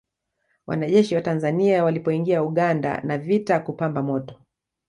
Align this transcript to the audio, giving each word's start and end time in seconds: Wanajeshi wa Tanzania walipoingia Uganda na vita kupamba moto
Wanajeshi 0.67 1.15
wa 1.15 1.21
Tanzania 1.21 1.83
walipoingia 1.83 2.43
Uganda 2.43 3.01
na 3.03 3.17
vita 3.17 3.59
kupamba 3.59 4.01
moto 4.01 4.39